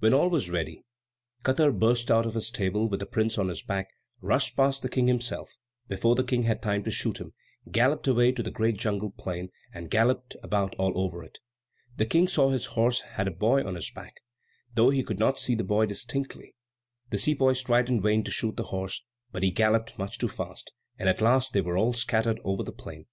[0.00, 0.82] When all was ready,
[1.44, 3.86] Katar burst out of his stable, with the prince on his back,
[4.20, 5.54] rushed past the King himself
[5.86, 7.32] before the King had time to shoot him,
[7.70, 11.38] galloped away to the great jungle plain, and galloped about all over it.
[11.96, 14.14] The King saw his horse had a boy on his back,
[14.74, 16.56] though he could not see the boy distinctly.
[17.10, 19.04] The sepoys tried in vain to shoot the horse;
[19.40, 23.06] he galloped much too fast; and at last they were all scattered over the plain.